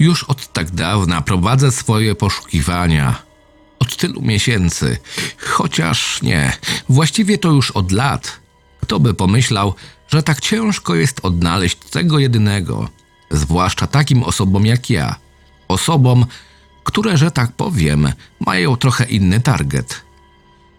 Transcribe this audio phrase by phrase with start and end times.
[0.00, 3.22] Już od tak dawna prowadzę swoje poszukiwania.
[3.78, 4.98] Od tylu miesięcy.
[5.38, 6.52] Chociaż nie,
[6.88, 8.40] właściwie to już od lat.
[8.80, 9.74] Kto by pomyślał,
[10.08, 12.88] że tak ciężko jest odnaleźć tego jedynego,
[13.30, 15.14] zwłaszcza takim osobom jak ja.
[15.68, 16.26] Osobom,
[16.84, 18.12] które, że tak powiem,
[18.46, 20.00] mają trochę inny target.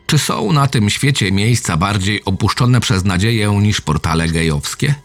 [0.08, 4.95] Czy są na tym świecie miejsca bardziej opuszczone przez nadzieję niż portale gejowskie?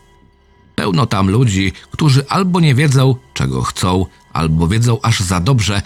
[0.77, 5.83] Pełno tam ludzi, którzy albo nie wiedzą, czego chcą, albo wiedzą aż za dobrze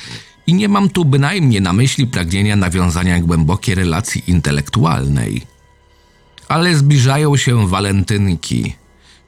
[0.46, 5.42] i nie mam tu bynajmniej na myśli pragnienia nawiązania głębokiej relacji intelektualnej.
[6.48, 8.74] Ale zbliżają się walentynki.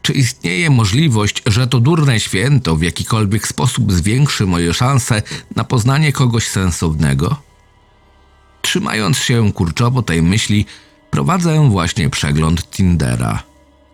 [0.03, 5.23] Czy istnieje możliwość, że to durne święto w jakikolwiek sposób zwiększy moje szanse
[5.56, 7.36] na poznanie kogoś sensownego?
[8.62, 10.67] Trzymając się kurczowo tej myśli,
[11.11, 13.42] prowadzę właśnie przegląd Tindera.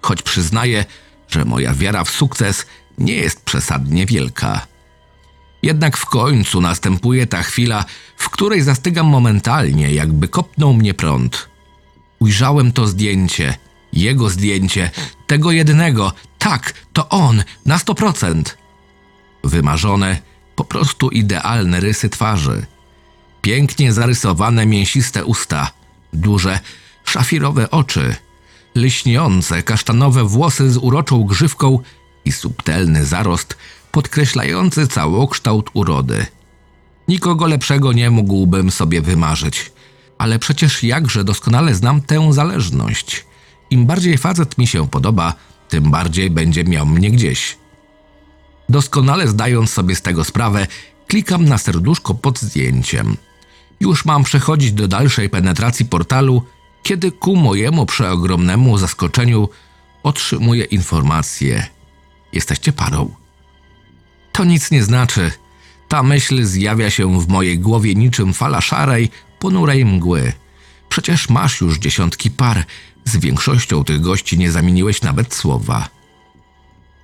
[0.03, 0.85] Choć przyznaję,
[1.29, 2.67] że moja wiara w sukces
[2.99, 4.67] nie jest przesadnie wielka.
[5.63, 7.85] Jednak w końcu następuje ta chwila,
[8.17, 11.49] w której zastygam momentalnie, jakby kopnął mnie prąd.
[12.19, 13.55] Ujrzałem to zdjęcie,
[13.93, 14.91] jego zdjęcie,
[15.27, 16.13] tego jednego.
[16.39, 18.59] Tak, to on, na sto procent.
[19.45, 20.21] Wymarzone,
[20.57, 22.67] po prostu idealne rysy twarzy.
[23.43, 25.71] Pięknie zarysowane mięsiste usta,
[26.13, 26.61] duże,
[27.05, 28.15] szafirowe oczy,
[28.75, 31.79] lśniące, kasztanowe włosy z uroczą grzywką
[32.25, 33.57] i subtelny zarost
[33.93, 36.27] podkreślający całokształt urody.
[37.09, 39.73] Nikogo lepszego nie mógłbym sobie wymarzyć,
[40.19, 43.25] ale przecież jakże doskonale znam tę zależność.
[43.71, 45.35] Im bardziej facet mi się podoba,
[45.69, 47.57] tym bardziej będzie miał mnie gdzieś.
[48.69, 50.67] Doskonale zdając sobie z tego sprawę,
[51.07, 53.17] klikam na serduszko pod zdjęciem.
[53.81, 56.43] Już mam przechodzić do dalszej penetracji portalu,
[56.83, 59.49] kiedy ku mojemu przeogromnemu zaskoczeniu
[60.03, 61.67] otrzymuję informację.
[62.33, 63.15] Jesteście parą.
[64.33, 65.31] To nic nie znaczy.
[65.89, 70.33] Ta myśl zjawia się w mojej głowie niczym fala szarej, ponurej mgły.
[70.89, 72.65] Przecież masz już dziesiątki par,
[73.05, 75.89] z większością tych gości nie zamieniłeś nawet słowa.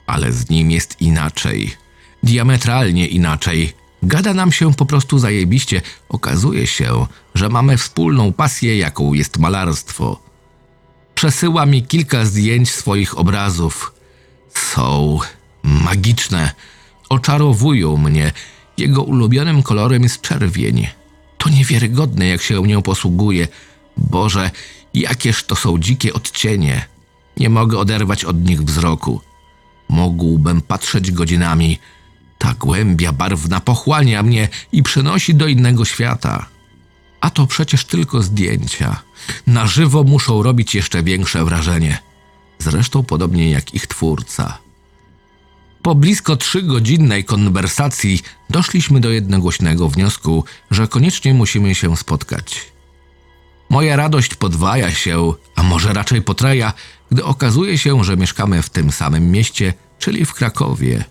[0.06, 1.76] Ale z nim jest inaczej.
[2.22, 3.72] Diametralnie inaczej.
[4.04, 5.82] Gada nam się po prostu zajebiście.
[6.09, 10.20] Okazuje się, że mamy wspólną pasję, jaką jest malarstwo.
[11.15, 13.94] Przesyła mi kilka zdjęć swoich obrazów.
[14.54, 15.19] Są
[15.65, 16.53] magiczne.
[17.09, 18.32] Oczarowują mnie.
[18.78, 20.86] Jego ulubionym kolorem jest czerwień.
[21.38, 23.48] To niewiarygodne, jak się nią posługuje.
[23.97, 24.50] Boże,
[24.94, 26.86] jakież to są dzikie odcienie.
[27.36, 29.21] Nie mogę oderwać od nich wzroku.
[29.88, 31.78] Mógłbym patrzeć godzinami.
[32.39, 36.47] Ta głębia barwna pochłania mnie i przenosi do innego świata.
[37.21, 39.03] A to przecież tylko zdjęcia.
[39.47, 41.99] Na żywo muszą robić jeszcze większe wrażenie.
[42.59, 44.59] Zresztą podobnie jak ich twórca.
[45.83, 52.72] Po blisko trzygodzinnej konwersacji doszliśmy do jednogłośnego wniosku, że koniecznie musimy się spotkać.
[53.71, 56.72] Moja radość podwaja się, a może raczej potraja,
[57.11, 61.05] gdy okazuje się, że mieszkamy w tym samym mieście, czyli w Krakowie.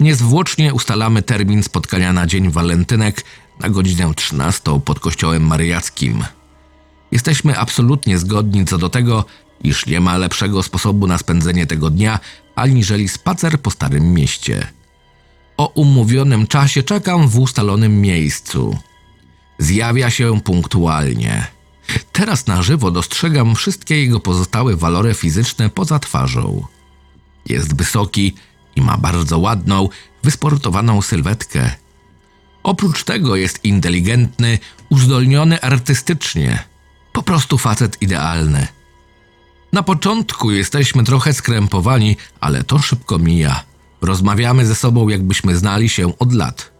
[0.00, 3.24] Niezwłocznie ustalamy termin spotkania na dzień walentynek
[3.60, 6.24] na godzinę 13 pod kościołem maryjackim.
[7.12, 9.24] Jesteśmy absolutnie zgodni co do tego,
[9.64, 12.18] iż nie ma lepszego sposobu na spędzenie tego dnia,
[12.54, 14.66] aniżeli spacer po starym mieście.
[15.56, 18.78] O umówionym czasie czekam w ustalonym miejscu.
[19.58, 21.46] Zjawia się punktualnie.
[22.12, 26.66] Teraz na żywo dostrzegam wszystkie jego pozostałe walory fizyczne poza twarzą.
[27.46, 28.34] Jest wysoki
[28.80, 29.88] ma bardzo ładną,
[30.22, 31.70] wysportowaną sylwetkę.
[32.62, 34.58] Oprócz tego jest inteligentny,
[34.90, 36.64] uzdolniony artystycznie.
[37.12, 38.66] Po prostu facet idealny.
[39.72, 43.62] Na początku jesteśmy trochę skrępowani, ale to szybko mija.
[44.00, 46.72] Rozmawiamy ze sobą, jakbyśmy znali się od lat.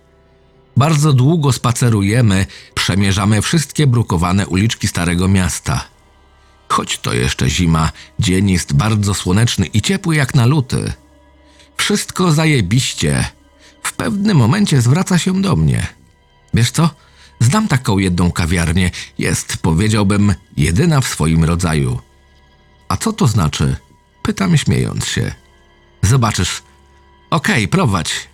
[0.76, 5.85] Bardzo długo spacerujemy, przemierzamy wszystkie brukowane uliczki Starego Miasta.
[6.69, 10.93] Choć to jeszcze zima, dzień jest bardzo słoneczny i ciepły jak na luty.
[11.81, 13.25] Wszystko zajebiście.
[13.82, 15.87] W pewnym momencie zwraca się do mnie.
[16.55, 16.91] Wiesz co?
[17.41, 18.91] Znam taką jedną kawiarnię.
[19.19, 21.99] Jest, powiedziałbym, jedyna w swoim rodzaju.
[22.88, 23.77] A co to znaczy?
[24.23, 25.35] Pytam śmiejąc się.
[26.03, 26.62] Zobaczysz.
[27.31, 28.29] Okej, prowadź.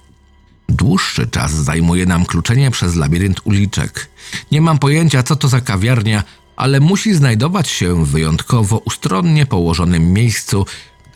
[0.68, 4.08] Dłuższy czas zajmuje nam kluczenie przez labirynt uliczek.
[4.52, 6.24] Nie mam pojęcia, co to za kawiarnia,
[6.56, 10.66] ale musi znajdować się w wyjątkowo ustronnie położonym miejscu,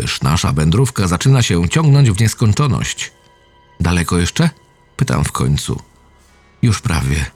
[0.01, 3.13] gdyż nasza wędrówka zaczyna się ciągnąć w nieskończoność.
[3.81, 4.51] Daleko jeszcze?
[4.97, 5.83] Pytam w końcu.
[6.63, 7.31] Już prawie.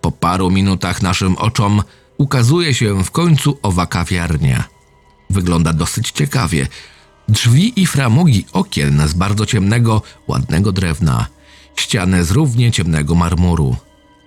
[0.00, 1.82] Po paru minutach naszym oczom
[2.18, 4.64] ukazuje się w końcu owa kawiarnia.
[5.30, 6.66] Wygląda dosyć ciekawie.
[7.28, 11.26] Drzwi i framugi okien z bardzo ciemnego, ładnego drewna.
[11.76, 13.76] Ściany z równie ciemnego marmuru.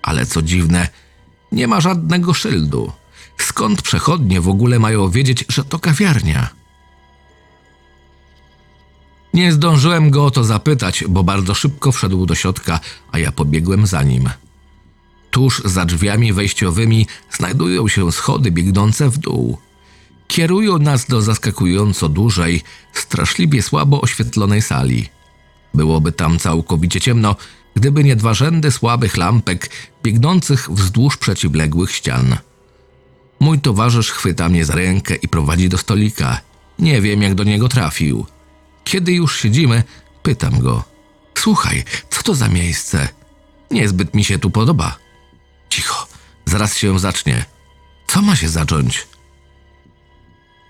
[0.02, 0.88] Ale co dziwne,
[1.52, 2.92] nie ma żadnego szyldu.
[3.38, 6.65] Skąd przechodnie w ogóle mają wiedzieć, że to kawiarnia?
[9.36, 12.80] Nie zdążyłem go o to zapytać, bo bardzo szybko wszedł do środka,
[13.12, 14.30] a ja pobiegłem za nim.
[15.30, 19.58] Tuż za drzwiami wejściowymi znajdują się schody biegnące w dół.
[20.28, 22.62] Kierują nas do zaskakująco dużej,
[22.92, 25.08] straszliwie słabo oświetlonej sali.
[25.74, 27.36] Byłoby tam całkowicie ciemno,
[27.74, 29.70] gdyby nie dwa rzędy słabych lampek
[30.02, 32.36] biegnących wzdłuż przeciwległych ścian.
[33.40, 36.40] Mój towarzysz chwyta mnie za rękę i prowadzi do stolika.
[36.78, 38.26] Nie wiem, jak do niego trafił.
[38.86, 39.82] Kiedy już siedzimy,
[40.22, 40.84] pytam go:
[41.38, 43.08] Słuchaj, co to za miejsce?
[43.70, 44.96] Niezbyt mi się tu podoba.
[45.68, 46.06] Cicho,
[46.44, 47.44] zaraz się zacznie.
[48.06, 49.06] Co ma się zacząć?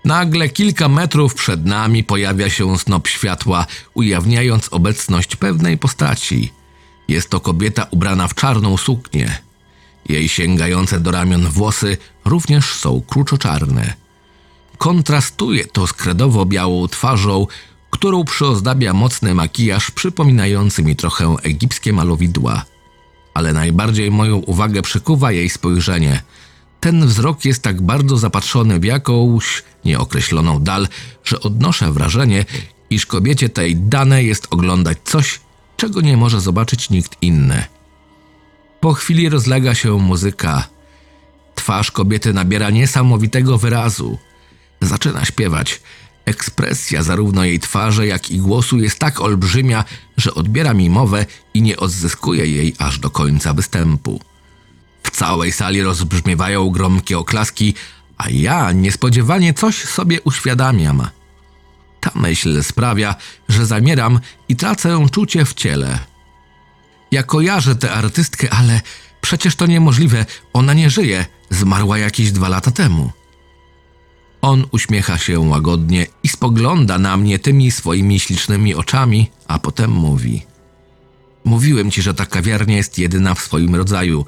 [0.05, 6.53] Nagle kilka metrów przed nami pojawia się snop światła, ujawniając obecność pewnej postaci.
[7.07, 9.37] Jest to kobieta ubrana w czarną suknię.
[10.09, 13.93] Jej sięgające do ramion włosy również są kruczoczarne.
[14.77, 17.47] Kontrastuje to z kredowo-białą twarzą,
[17.97, 22.65] którą przyozdabia mocny makijaż przypominający mi trochę egipskie malowidła.
[23.33, 26.21] Ale najbardziej moją uwagę przykuwa jej spojrzenie.
[26.79, 30.87] Ten wzrok jest tak bardzo zapatrzony w jakąś nieokreśloną dal,
[31.23, 32.45] że odnoszę wrażenie,
[32.89, 35.39] iż kobiecie tej dane jest oglądać coś,
[35.77, 37.63] czego nie może zobaczyć nikt inny.
[38.79, 40.67] Po chwili rozlega się muzyka.
[41.55, 44.17] Twarz kobiety nabiera niesamowitego wyrazu.
[44.81, 45.81] Zaczyna śpiewać.
[46.27, 49.83] Ekspresja zarówno jej twarzy, jak i głosu jest tak olbrzymia,
[50.17, 54.21] że odbiera mi mowę i nie odzyskuje jej aż do końca występu.
[55.03, 57.73] W całej sali rozbrzmiewają gromkie oklaski,
[58.17, 61.07] a ja niespodziewanie coś sobie uświadamiam.
[61.99, 63.15] Ta myśl sprawia,
[63.49, 64.19] że zamieram
[64.49, 65.99] i tracę czucie w ciele.
[67.11, 68.81] Ja kojarzę tę artystkę, ale
[69.21, 70.25] przecież to niemożliwe.
[70.53, 71.25] Ona nie żyje.
[71.49, 73.11] Zmarła jakieś dwa lata temu.
[74.41, 80.45] On uśmiecha się łagodnie i spogląda na mnie tymi swoimi ślicznymi oczami, a potem mówi:
[81.45, 84.25] Mówiłem ci, że ta kawiarnia jest jedyna w swoim rodzaju,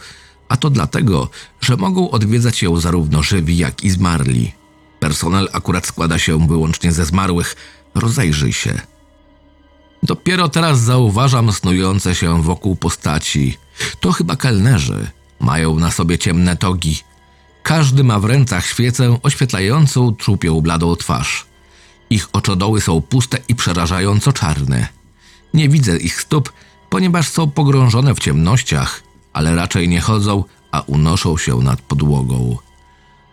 [0.50, 1.30] a to dlatego,
[1.62, 4.52] że mogą odwiedzać ją zarówno żywi, jak i zmarli.
[5.00, 7.56] Personel akurat składa się wyłącznie ze zmarłych.
[7.96, 8.82] Rozejrzyj się.
[10.04, 13.58] Dopiero teraz zauważam snujące się wokół postaci.
[14.00, 15.08] To chyba kelnerzy.
[15.40, 16.98] Mają na sobie ciemne togi.
[17.70, 21.46] Każdy ma w rękach świecę oświetlającą trupią bladą twarz.
[22.10, 24.88] Ich oczodoły są puste i przerażająco czarne.
[25.54, 26.54] Nie widzę ich stóp,
[26.90, 32.58] ponieważ są pogrążone w ciemnościach, ale raczej nie chodzą, a unoszą się nad podłogą.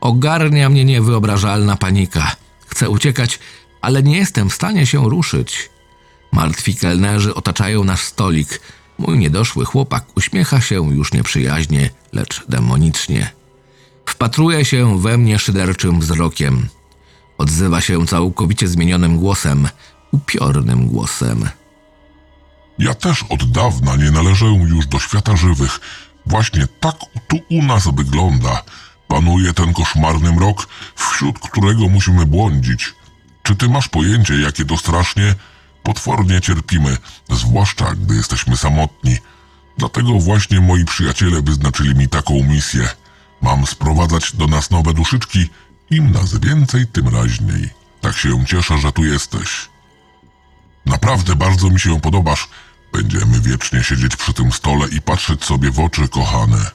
[0.00, 2.36] Ogarnia mnie niewyobrażalna panika.
[2.66, 3.38] Chcę uciekać,
[3.80, 5.70] ale nie jestem w stanie się ruszyć.
[6.32, 8.60] Martwi kelnerzy otaczają nasz stolik.
[8.98, 13.35] Mój niedoszły chłopak uśmiecha się już nieprzyjaźnie, lecz demonicznie.
[14.08, 16.68] Wpatruje się we mnie szyderczym wzrokiem.
[17.38, 19.68] Odzywa się całkowicie zmienionym głosem,
[20.12, 21.48] upiornym głosem.
[22.78, 25.80] Ja też od dawna nie należę już do świata żywych.
[26.26, 26.96] Właśnie tak
[27.28, 28.62] tu u nas wygląda.
[29.08, 32.94] Panuje ten koszmarny mrok, wśród którego musimy błądzić.
[33.42, 35.34] Czy ty masz pojęcie, jakie to strasznie?
[35.82, 36.96] Potwornie cierpimy,
[37.30, 39.16] zwłaszcza gdy jesteśmy samotni.
[39.78, 42.88] Dlatego właśnie moi przyjaciele wyznaczyli mi taką misję.
[43.42, 45.48] Mam sprowadzać do nas nowe duszyczki,
[45.90, 47.70] im nas więcej, tym raźniej.
[48.00, 49.68] Tak się cieszę, że tu jesteś.
[50.86, 52.48] Naprawdę bardzo mi się podobasz.
[52.92, 56.70] Będziemy wiecznie siedzieć przy tym stole i patrzeć sobie w oczy, kochane.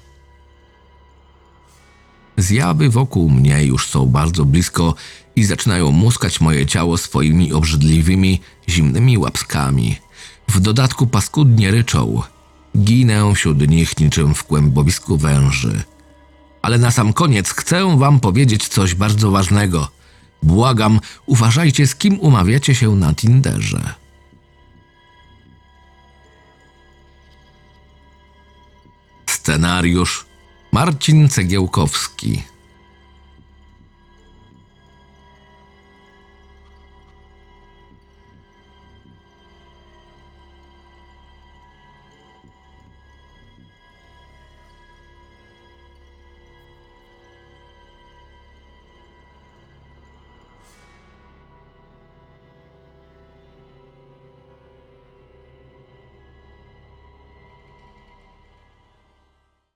[2.38, 4.96] Zjawy wokół mnie już są bardzo blisko
[5.36, 9.98] i zaczynają muskać moje ciało swoimi obrzydliwymi, zimnymi łapskami.
[10.48, 12.22] W dodatku paskudnie ryczą.
[12.78, 15.84] Ginę wśród nich niczym w kłębowisku węży.
[16.62, 19.88] Ale na sam koniec chcę wam powiedzieć coś bardzo ważnego.
[20.44, 23.94] Błagam, uważajcie z kim umawiacie się na Tinderze.
[29.26, 30.26] Scenariusz
[30.72, 32.44] Marcin Cegiełkowski